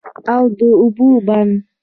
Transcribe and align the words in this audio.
او 0.33 0.43
د 0.57 0.59
اوبو 0.81 1.07
بند 1.27 1.53